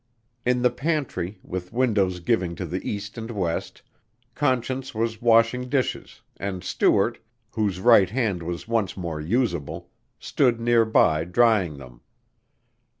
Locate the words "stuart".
6.63-7.19